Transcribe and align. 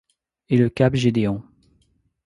Et 0.49 0.57
le 0.57 0.69
«cap 0.71 0.95
Gédéon.. 0.95 1.43